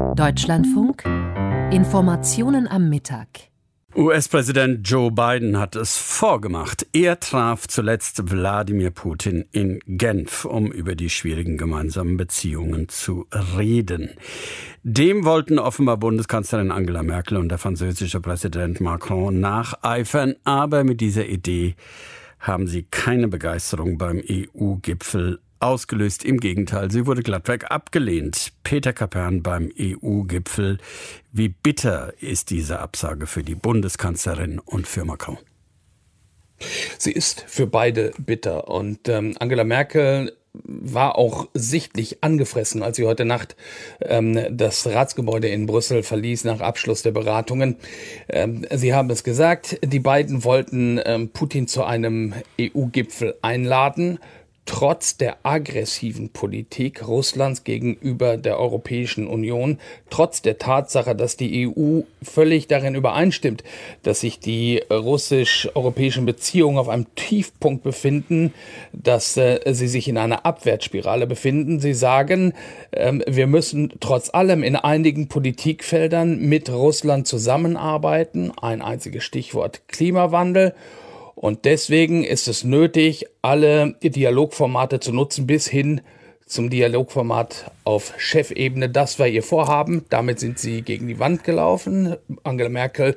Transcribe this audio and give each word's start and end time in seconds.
Deutschlandfunk 0.00 1.04
Informationen 1.72 2.66
am 2.66 2.88
Mittag. 2.88 3.28
US-Präsident 3.94 4.88
Joe 4.88 5.10
Biden 5.10 5.58
hat 5.58 5.76
es 5.76 5.98
vorgemacht. 5.98 6.86
Er 6.92 7.20
traf 7.20 7.68
zuletzt 7.68 8.30
Wladimir 8.30 8.90
Putin 8.90 9.44
in 9.52 9.78
Genf, 9.86 10.44
um 10.44 10.72
über 10.72 10.94
die 10.94 11.10
schwierigen 11.10 11.56
gemeinsamen 11.58 12.16
Beziehungen 12.16 12.88
zu 12.88 13.26
reden. 13.56 14.10
Dem 14.82 15.24
wollten 15.24 15.58
offenbar 15.58 15.98
Bundeskanzlerin 15.98 16.70
Angela 16.70 17.02
Merkel 17.02 17.36
und 17.36 17.48
der 17.48 17.58
französische 17.58 18.20
Präsident 18.20 18.80
Macron 18.80 19.38
nacheifern, 19.38 20.34
aber 20.44 20.82
mit 20.82 21.00
dieser 21.00 21.26
Idee 21.26 21.74
haben 22.38 22.66
sie 22.66 22.84
keine 22.84 23.28
Begeisterung 23.28 23.98
beim 23.98 24.22
EU-Gipfel 24.28 25.40
ausgelöst. 25.60 26.24
Im 26.24 26.38
Gegenteil, 26.38 26.90
sie 26.90 27.06
wurde 27.06 27.22
glattweg 27.22 27.70
abgelehnt. 27.70 28.52
Peter 28.64 28.92
Kapern 28.92 29.42
beim 29.42 29.70
EU-Gipfel. 29.78 30.78
Wie 31.32 31.48
bitter 31.48 32.12
ist 32.20 32.50
diese 32.50 32.80
Absage 32.80 33.26
für 33.26 33.42
die 33.42 33.54
Bundeskanzlerin 33.54 34.58
und 34.58 34.86
für 34.86 35.04
Macron? 35.04 35.38
Sie 36.98 37.12
ist 37.12 37.44
für 37.46 37.66
beide 37.66 38.12
bitter. 38.18 38.68
Und 38.68 39.08
ähm, 39.08 39.36
Angela 39.38 39.64
Merkel 39.64 40.32
war 40.52 41.16
auch 41.16 41.48
sichtlich 41.54 42.24
angefressen, 42.24 42.82
als 42.82 42.96
sie 42.96 43.06
heute 43.06 43.24
Nacht 43.24 43.54
ähm, 44.00 44.38
das 44.50 44.86
Ratsgebäude 44.86 45.48
in 45.48 45.66
Brüssel 45.66 46.02
verließ 46.02 46.44
nach 46.44 46.60
Abschluss 46.60 47.02
der 47.02 47.12
Beratungen. 47.12 47.76
Ähm, 48.28 48.66
sie 48.72 48.92
haben 48.92 49.10
es 49.10 49.22
gesagt, 49.22 49.78
die 49.84 50.00
beiden 50.00 50.42
wollten 50.42 51.00
ähm, 51.04 51.28
Putin 51.30 51.68
zu 51.68 51.84
einem 51.84 52.34
EU-Gipfel 52.60 53.36
einladen 53.42 54.18
trotz 54.66 55.16
der 55.16 55.38
aggressiven 55.42 56.28
Politik 56.30 57.06
Russlands 57.06 57.64
gegenüber 57.64 58.36
der 58.36 58.58
Europäischen 58.58 59.26
Union, 59.26 59.78
trotz 60.10 60.42
der 60.42 60.58
Tatsache, 60.58 61.16
dass 61.16 61.36
die 61.36 61.66
EU 61.66 62.02
völlig 62.22 62.68
darin 62.68 62.94
übereinstimmt, 62.94 63.64
dass 64.02 64.20
sich 64.20 64.38
die 64.38 64.80
russisch-europäischen 64.90 66.24
Beziehungen 66.24 66.78
auf 66.78 66.88
einem 66.88 67.12
Tiefpunkt 67.16 67.82
befinden, 67.82 68.54
dass 68.92 69.36
äh, 69.36 69.60
sie 69.72 69.88
sich 69.88 70.08
in 70.08 70.18
einer 70.18 70.46
Abwärtsspirale 70.46 71.26
befinden. 71.26 71.80
Sie 71.80 71.94
sagen, 71.94 72.52
äh, 72.92 73.12
wir 73.26 73.46
müssen 73.46 73.92
trotz 74.00 74.32
allem 74.32 74.62
in 74.62 74.76
einigen 74.76 75.28
Politikfeldern 75.28 76.38
mit 76.38 76.70
Russland 76.70 77.26
zusammenarbeiten. 77.26 78.52
Ein 78.60 78.82
einziges 78.82 79.24
Stichwort 79.24 79.82
Klimawandel. 79.88 80.74
Und 81.40 81.64
deswegen 81.64 82.22
ist 82.22 82.48
es 82.48 82.64
nötig, 82.64 83.24
alle 83.40 83.94
Dialogformate 84.02 85.00
zu 85.00 85.10
nutzen, 85.10 85.46
bis 85.46 85.66
hin 85.66 86.02
zum 86.44 86.68
Dialogformat 86.68 87.70
auf 87.84 88.12
Chefebene. 88.18 88.90
Das 88.90 89.18
war 89.18 89.26
ihr 89.26 89.42
Vorhaben. 89.42 90.04
Damit 90.10 90.38
sind 90.38 90.58
sie 90.58 90.82
gegen 90.82 91.08
die 91.08 91.18
Wand 91.18 91.42
gelaufen. 91.42 92.14
Angela 92.42 92.68
Merkel 92.68 93.16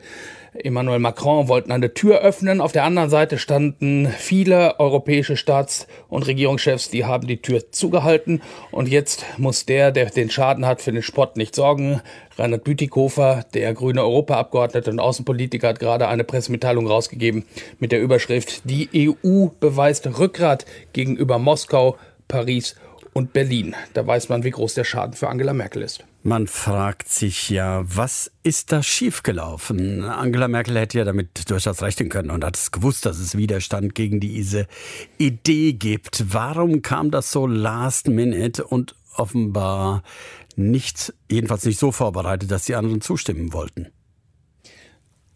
Emmanuel 0.56 1.00
Macron 1.00 1.48
wollten 1.48 1.72
eine 1.72 1.94
Tür 1.94 2.20
öffnen. 2.20 2.62
Auf 2.62 2.72
der 2.72 2.84
anderen 2.84 3.10
Seite 3.10 3.38
standen 3.38 4.08
viele 4.08 4.80
europäische 4.80 5.36
Staats- 5.36 5.88
und 6.10 6.28
Regierungschefs, 6.28 6.90
die 6.90 7.06
haben 7.06 7.28
die 7.28 7.42
Tür 7.42 7.72
zugehalten. 7.72 8.42
Und 8.72 8.88
jetzt 8.88 9.26
muss 9.38 9.66
der, 9.66 9.92
der 9.92 10.12
den 10.12 10.30
Schaden 10.30 10.66
hat, 10.66 10.82
für 10.82 10.92
den 10.92 11.02
Spott 11.02 11.38
nicht 11.38 11.56
sorgen. 11.56 12.02
Reinhard 12.38 12.64
Bütikofer, 12.64 13.46
der 13.54 13.74
grüne 13.74 14.02
Europaabgeordnete 14.02 14.92
und 14.92 15.00
Außenpolitiker, 15.00 15.70
hat 15.70 15.80
gerade 15.80 16.08
eine 16.08 16.24
Pressemitteilung 16.24 16.88
rausgegeben 16.88 17.46
mit 17.80 17.92
der 17.92 18.02
Überschrift 18.02 18.62
Die 18.66 18.90
EU 18.94 19.48
beweist 19.60 20.08
Rückgrat 20.20 20.66
gegenüber 20.94 21.40
Moskau, 21.40 21.98
Paris 22.28 22.76
und 23.14 23.34
Berlin. 23.34 23.76
Da 23.94 24.06
weiß 24.06 24.30
man, 24.30 24.44
wie 24.44 24.52
groß 24.52 24.76
der 24.76 24.84
Schaden 24.84 25.14
für 25.14 25.30
Angela 25.30 25.54
Merkel 25.54 25.82
ist. 25.82 26.04
Man 26.26 26.48
fragt 26.48 27.10
sich 27.10 27.50
ja, 27.50 27.84
was 27.84 28.32
ist 28.44 28.72
da 28.72 28.82
schiefgelaufen? 28.82 30.06
Angela 30.06 30.48
Merkel 30.48 30.78
hätte 30.78 31.00
ja 31.00 31.04
damit 31.04 31.50
durchaus 31.50 31.82
rechnen 31.82 32.08
können 32.08 32.32
und 32.32 32.46
hat 32.46 32.56
es 32.56 32.72
gewusst, 32.72 33.06
dass 33.06 33.20
es 33.20 33.38
Widerstand 33.38 33.94
gegen 33.94 34.22
diese 34.22 34.68
Idee 35.18 35.74
gibt. 35.74 36.34
Warum 36.34 36.82
kam 36.82 37.12
das 37.12 37.30
so 37.30 37.46
last 37.46 38.08
minute 38.08 38.64
und 38.64 38.96
offenbar 39.18 40.02
nicht, 40.56 41.14
jedenfalls 41.30 41.66
nicht 41.66 41.78
so 41.78 41.92
vorbereitet, 41.92 42.50
dass 42.52 42.64
die 42.64 42.76
anderen 42.76 43.02
zustimmen 43.02 43.52
wollten? 43.52 43.88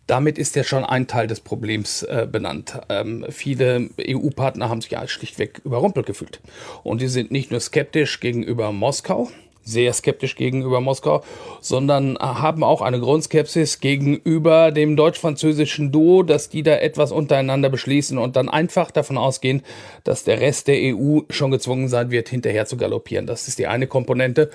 Damit 0.05 0.37
ist 0.37 0.55
ja 0.55 0.63
schon 0.63 0.85
ein 0.85 1.07
Teil 1.07 1.27
des 1.27 1.41
Problems 1.41 2.03
äh, 2.03 2.29
benannt. 2.31 2.79
Ähm, 2.87 3.25
viele 3.27 3.89
EU-Partner 3.99 4.69
haben 4.69 4.79
sich 4.79 4.91
ja 4.91 5.05
schlichtweg 5.05 5.59
überrumpelt 5.65 6.05
gefühlt. 6.05 6.39
Und 6.83 7.01
die 7.01 7.09
sind 7.09 7.29
nicht 7.29 7.51
nur 7.51 7.59
skeptisch 7.59 8.21
gegenüber 8.21 8.71
Moskau, 8.71 9.29
sehr 9.67 9.91
skeptisch 9.93 10.35
gegenüber 10.35 10.79
Moskau, 10.79 11.23
sondern 11.59 12.17
haben 12.17 12.63
auch 12.63 12.81
eine 12.81 12.99
Grundskepsis 12.99 13.79
gegenüber 13.79 14.71
dem 14.71 14.95
deutsch-französischen 14.95 15.91
Duo, 15.91 16.23
dass 16.23 16.49
die 16.49 16.63
da 16.63 16.77
etwas 16.77 17.11
untereinander 17.11 17.69
beschließen 17.69 18.17
und 18.17 18.35
dann 18.35 18.47
einfach 18.47 18.91
davon 18.91 19.17
ausgehen, 19.17 19.63
dass 20.03 20.23
der 20.23 20.39
Rest 20.39 20.67
der 20.67 20.95
EU 20.95 21.19
schon 21.29 21.51
gezwungen 21.51 21.89
sein 21.89 22.11
wird, 22.11 22.29
hinterher 22.29 22.65
zu 22.65 22.77
galoppieren. 22.77 23.27
Das 23.27 23.47
ist 23.47 23.59
die 23.59 23.67
eine 23.67 23.87
Komponente. 23.87 24.49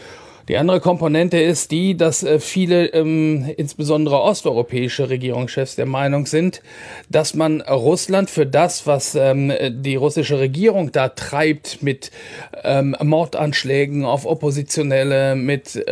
Die 0.48 0.56
andere 0.56 0.80
Komponente 0.80 1.38
ist 1.38 1.70
die, 1.70 1.97
dass 1.97 2.25
äh, 2.25 2.41
viele, 2.41 2.86
ähm, 2.86 3.48
insbesondere 3.56 4.20
osteuropäische 4.20 5.08
Regierungschefs 5.08 5.76
der 5.76 5.86
Meinung 5.86 6.26
sind, 6.26 6.62
dass 7.08 7.34
man 7.34 7.60
Russland 7.60 8.28
für 8.28 8.44
das, 8.44 8.86
was 8.86 9.14
ähm, 9.14 9.53
die 9.70 9.94
russische 9.94 10.41
Regierung 10.41 10.91
da 10.91 11.08
treibt 11.10 11.82
mit 11.82 12.10
ähm, 12.64 12.97
Mordanschlägen 13.00 14.04
auf 14.04 14.26
Oppositionelle, 14.26 15.36
mit 15.36 15.82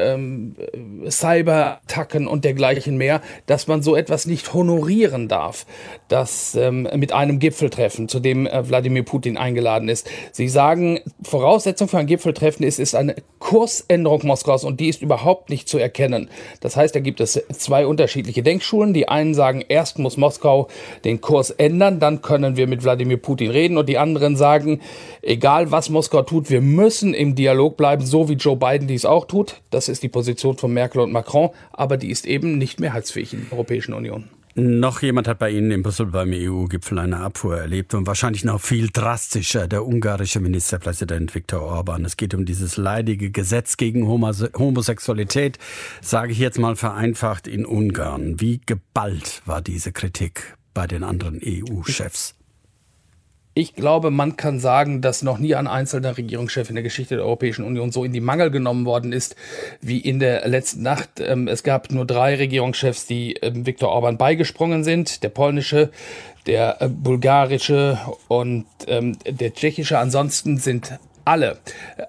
Cyberattacken 1.09 2.27
und 2.27 2.44
dergleichen 2.44 2.97
mehr, 2.97 3.21
dass 3.47 3.67
man 3.67 3.82
so 3.82 3.94
etwas 3.97 4.27
nicht 4.27 4.53
honorieren 4.55 5.28
darf, 5.28 5.67
dass 6.09 6.59
mit 6.71 7.12
einem 7.12 7.38
Gipfeltreffen, 7.38 8.09
zu 8.09 8.21
dem 8.21 8.47
äh, 8.47 8.69
Wladimir 8.69 9.05
Putin 9.05 9.37
eingeladen 9.37 9.88
ist. 9.88 10.09
Sie 10.32 10.49
sagen, 10.49 11.00
Voraussetzung 11.22 11.88
für 11.88 11.99
ein 11.99 12.06
Gipfeltreffen 12.06 12.65
ist, 12.65 12.78
ist 12.78 12.94
eine 12.94 13.17
Kursänderung 13.38 14.27
Moskaus 14.27 14.40
und 14.49 14.81
die 14.81 14.89
ist 14.89 15.03
überhaupt 15.03 15.51
nicht 15.51 15.69
zu 15.69 15.78
erkennen. 15.78 16.31
Das 16.61 16.77
heißt, 16.77 16.95
da 16.95 17.01
gibt 17.01 17.21
es 17.21 17.43
zwei 17.53 17.87
unterschiedliche 17.87 18.43
Denkschulen. 18.43 18.95
Die 18.95 19.09
einen 19.09 19.34
sagen, 19.34 19.62
erst 19.69 19.99
muss 19.99 20.17
Moskau 20.17 20.69
den 21.05 21.21
Kurs 21.21 21.51
ändern, 21.51 22.01
dann 22.01 22.23
können 22.23 22.56
wir 22.56 22.67
mit 22.67 22.83
Wladimir 22.83 23.19
Putin 23.19 23.50
reden 23.50 23.77
und 23.79 23.89
die 23.89 23.99
anderen 23.99 24.37
sagen, 24.37 24.81
egal 25.23 25.71
was 25.71 25.91
Moskau 25.91 26.23
tut, 26.23 26.50
wir 26.50 26.61
müssen 26.61 27.15
im 27.15 27.34
Dialog 27.34 27.77
bleiben, 27.77 28.05
so 28.05 28.29
wie 28.29 28.34
Joe 28.34 28.56
Biden 28.56 28.89
dies 28.89 29.05
auch 29.05 29.27
tut. 29.27 29.61
Das 29.71 29.89
ist 29.89 30.03
die 30.03 30.09
Position 30.09 30.56
von 30.56 30.73
Merkel 30.73 31.00
und 31.00 31.12
Macron, 31.12 31.50
aber 31.73 31.97
die 31.97 32.11
ist 32.11 32.27
eben 32.27 32.59
nicht 32.59 32.81
mehrheitsfähig 32.81 33.33
in 33.33 33.43
der 33.43 33.53
Europäischen 33.53 33.95
Union. 33.95 34.29
Noch 34.62 35.00
jemand 35.00 35.26
hat 35.26 35.38
bei 35.38 35.50
Ihnen 35.50 35.71
in 35.71 35.82
Brüssel 35.82 36.04
beim 36.04 36.32
EU-Gipfel 36.34 36.98
eine 36.98 37.21
Abfuhr 37.21 37.56
erlebt 37.56 37.94
und 37.94 38.06
wahrscheinlich 38.06 38.44
noch 38.44 38.60
viel 38.60 38.91
drastischer, 38.93 39.66
der 39.66 39.87
ungarische 39.87 40.38
Ministerpräsident 40.38 41.34
Viktor 41.34 41.62
Orban. 41.62 42.04
Es 42.04 42.19
geht 42.19 42.34
um 42.34 42.44
dieses 42.44 42.76
leidige 42.76 43.31
Gesetz 43.31 43.78
gegen 43.78 44.06
Homosexualität, 44.06 45.59
sage 46.03 46.32
ich 46.32 46.38
jetzt 46.38 46.59
mal 46.59 46.76
vereinfacht 46.76 47.47
in 47.47 47.65
Ungarn. 47.65 48.38
Wie 48.38 48.60
geballt 48.66 49.41
war 49.47 49.62
diese 49.62 49.93
Kritik 49.93 50.59
bei 50.75 50.87
den 50.87 51.04
anderen 51.04 51.41
EU-Chefs? 51.43 52.34
Ich 53.60 53.75
glaube, 53.75 54.10
man 54.10 54.38
kann 54.38 54.59
sagen, 54.59 55.03
dass 55.03 55.21
noch 55.21 55.37
nie 55.37 55.54
ein 55.54 55.66
einzelner 55.66 56.16
Regierungschef 56.16 56.71
in 56.71 56.76
der 56.76 56.82
Geschichte 56.82 57.16
der 57.16 57.26
Europäischen 57.26 57.62
Union 57.62 57.93
so 57.93 58.04
in 58.04 58.12
die 58.15 58.22
Mangel 58.22 58.50
genommen 58.50 58.87
worden 58.87 59.12
ist 59.12 59.37
wie 59.82 59.98
in 59.98 60.19
der 60.19 60.48
letzten 60.48 60.81
Nacht. 60.81 61.21
Ähm, 61.21 61.47
es 61.47 61.62
gab 61.62 61.93
nur 61.93 62.06
drei 62.06 62.37
Regierungschefs, 62.37 63.04
die 63.04 63.34
ähm, 63.34 63.66
Viktor 63.66 63.91
Orban 63.91 64.16
beigesprungen 64.16 64.82
sind. 64.82 65.22
Der 65.22 65.28
polnische, 65.28 65.91
der 66.47 66.81
äh, 66.81 66.88
bulgarische 66.88 67.99
und 68.28 68.65
ähm, 68.87 69.19
der 69.28 69.53
tschechische. 69.53 69.99
Ansonsten 69.99 70.56
sind 70.56 70.99
alle, 71.31 71.59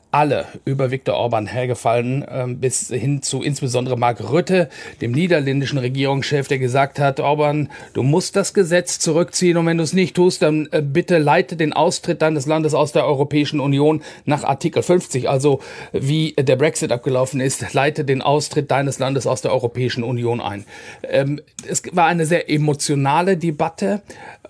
alle 0.09 0.47
über 0.65 0.89
Viktor 0.89 1.13
Orban 1.13 1.45
hergefallen, 1.45 2.23
äh, 2.23 2.47
bis 2.47 2.87
hin 2.87 3.21
zu 3.21 3.43
insbesondere 3.43 3.95
Mark 3.95 4.31
Rütte, 4.31 4.67
dem 4.99 5.11
niederländischen 5.11 5.77
Regierungschef, 5.77 6.47
der 6.47 6.57
gesagt 6.57 6.97
hat, 6.97 7.19
Orban, 7.19 7.69
du 7.93 8.01
musst 8.01 8.35
das 8.35 8.55
Gesetz 8.55 8.97
zurückziehen 8.97 9.57
und 9.57 9.67
wenn 9.67 9.77
du 9.77 9.83
es 9.83 9.93
nicht 9.93 10.15
tust, 10.15 10.41
dann 10.41 10.67
äh, 10.71 10.81
bitte 10.81 11.19
leite 11.19 11.55
den 11.55 11.71
Austritt 11.71 12.23
deines 12.23 12.47
Landes 12.47 12.73
aus 12.73 12.93
der 12.93 13.05
Europäischen 13.05 13.59
Union 13.59 14.01
nach 14.25 14.43
Artikel 14.43 14.81
50, 14.81 15.29
also 15.29 15.59
wie 15.93 16.33
der 16.33 16.55
Brexit 16.55 16.91
abgelaufen 16.91 17.39
ist, 17.39 17.73
leite 17.73 18.03
den 18.03 18.23
Austritt 18.23 18.71
deines 18.71 18.97
Landes 18.97 19.27
aus 19.27 19.43
der 19.43 19.53
Europäischen 19.53 20.03
Union 20.03 20.41
ein. 20.41 20.65
Ähm, 21.03 21.41
es 21.67 21.83
war 21.91 22.07
eine 22.07 22.25
sehr 22.25 22.49
emotionale 22.49 23.37
Debatte. 23.37 24.01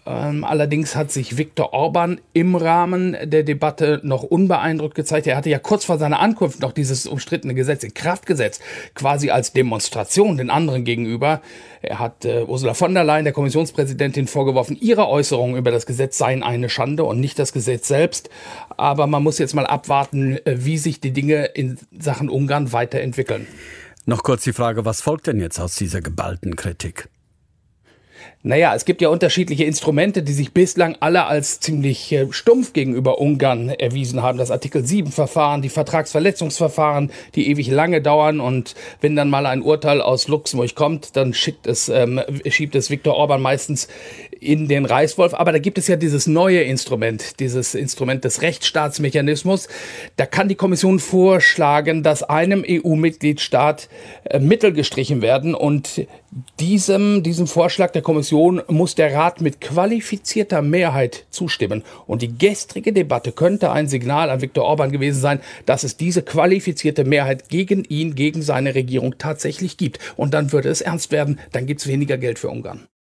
Ähm, 0.04 0.44
allerdings 0.44 0.96
hat 0.96 1.12
sich 1.12 1.38
Viktor 1.38 1.74
Orban 1.74 2.20
im 2.34 2.56
Rahmen 2.56 3.16
der 3.24 3.44
Debatte 3.44 4.00
noch 4.04 4.24
unbeeindruckt 4.24 4.96
gezeigt. 4.96 5.28
Er 5.28 5.38
hatte 5.38 5.52
ja 5.52 5.60
kurz 5.60 5.86
vor 5.86 6.00
seiner 6.00 6.20
Ankunft 6.20 6.60
noch 6.60 6.72
dieses 6.72 7.06
umstrittene 7.06 7.54
Gesetz 7.54 7.84
in 7.84 7.94
Kraft 7.94 8.26
gesetzt, 8.26 8.64
quasi 8.96 9.30
als 9.30 9.54
Demonstration 9.54 10.38
den 10.38 10.50
anderen 10.50 10.86
gegenüber. 10.86 11.42
Er 11.84 12.00
hat 12.00 12.26
äh, 12.26 12.44
Ursula 12.44 12.74
von 12.74 12.96
der 12.96 13.04
Leyen, 13.04 13.26
der 13.26 13.34
Kommissionspräsidentin, 13.34 14.28
vorgeworfen, 14.28 14.76
ihre 14.80 15.08
Äußerungen 15.08 15.56
über 15.56 15.70
das 15.70 15.86
Gesetz 15.86 16.18
seien 16.18 16.42
eine 16.42 16.70
Schande 16.70 17.04
und 17.04 17.20
nicht 17.20 17.38
das 17.38 17.54
Gesetz 17.54 17.88
selbst. 17.88 18.32
Aber 18.78 19.06
man 19.06 19.22
muss 19.22 19.38
jetzt 19.38 19.54
mal 19.54 19.68
abwarten, 19.68 20.38
äh, 20.46 20.66
wie 20.66 20.80
sich 20.80 21.00
die 21.00 21.12
Dinge 21.12 21.46
in 21.46 21.78
Sachen 22.00 22.30
Ungarn 22.30 22.74
weiterentwickeln. 22.74 23.46
Noch 24.08 24.24
kurz 24.24 24.44
die 24.44 24.54
Frage, 24.54 24.84
was 24.84 25.02
folgt 25.02 25.28
denn 25.28 25.40
jetzt 25.40 25.60
aus 25.60 25.76
dieser 25.76 26.02
geballten 26.02 26.56
Kritik? 26.56 27.08
Naja, 28.44 28.74
es 28.74 28.86
gibt 28.86 29.04
ja 29.04 29.10
unterschiedliche 29.10 29.66
Instrumente, 29.66 30.24
die 30.24 30.34
sich 30.34 30.52
bislang 30.52 30.98
alle 31.00 31.26
als 31.26 31.60
ziemlich 31.60 32.12
äh, 32.12 32.26
stumpf 32.32 32.74
gegenüber 32.74 33.20
Ungarn 33.20 33.70
erwiesen 33.70 34.24
haben. 34.24 34.40
Das 34.40 34.50
Artikel 34.50 34.82
7-Verfahren, 34.84 35.62
die 35.62 35.70
Vertragsverletzungsverfahren, 35.70 37.12
die 37.36 37.50
ewig 37.50 37.70
lange 37.70 38.02
dauern 38.02 38.40
und 38.40 38.74
wenn 39.00 39.16
dann 39.16 39.30
mal 39.30 39.46
ein 39.46 39.62
Urteil 39.62 40.02
aus 40.02 40.28
Luxemburg 40.28 40.74
kommt, 40.74 41.16
dann 41.16 41.36
schickt 41.36 41.68
es, 41.68 41.88
ähm, 41.90 42.20
schiebt 42.48 42.74
es 42.74 42.90
Viktor 42.90 43.14
Orban 43.14 43.44
meistens 43.44 43.88
in 44.40 44.68
den 44.68 44.86
Reißwolf. 44.86 45.36
Aber 45.36 45.52
da 45.52 45.60
gibt 45.60 45.78
es 45.78 45.88
ja 45.88 45.96
dieses 45.96 46.26
neue 46.26 46.64
Instrument, 46.64 47.40
dieses 47.40 47.76
Instrument 47.76 48.24
des 48.24 48.42
Rechtsstaatsmechanismus. 48.42 49.68
Da 50.16 50.26
kann 50.26 50.50
die 50.50 50.56
Kommission 50.56 50.98
vorschlagen, 50.98 52.02
dass 52.02 52.24
einem 52.24 52.66
EU-Mitgliedstaat 52.68 53.88
äh, 54.24 54.40
Mittel 54.40 54.74
gestrichen 54.74 55.22
werden 55.22 55.54
und 55.54 56.08
diesem, 56.60 57.24
diesem 57.24 57.46
Vorschlag 57.46 57.92
der 57.92 58.02
Kommission 58.02 58.31
muss 58.32 58.96
der 58.96 59.14
Rat 59.14 59.42
mit 59.42 59.62
qualifizierter 59.62 60.62
Mehrheit 60.62 61.26
zustimmen. 61.30 61.84
Und 62.08 62.22
die 62.22 62.38
gestrige 62.38 62.94
Debatte 62.94 63.32
könnte 63.32 63.72
ein 63.72 63.88
Signal 63.88 64.30
an 64.30 64.42
Viktor 64.42 64.66
Orban 64.66 64.92
gewesen 64.92 65.20
sein, 65.20 65.40
dass 65.66 65.84
es 65.84 65.98
diese 65.98 66.22
qualifizierte 66.22 67.04
Mehrheit 67.04 67.50
gegen 67.50 67.84
ihn, 67.84 68.16
gegen 68.16 68.42
seine 68.42 68.76
Regierung 68.76 69.18
tatsächlich 69.18 69.78
gibt. 69.78 70.00
Und 70.18 70.34
dann 70.34 70.52
würde 70.52 70.70
es 70.70 70.82
ernst 70.82 71.12
werden, 71.12 71.40
dann 71.52 71.66
gibt 71.66 71.82
es 71.82 71.88
weniger 71.88 72.18
Geld 72.18 72.40
für 72.40 72.50
Ungarn. 72.50 72.88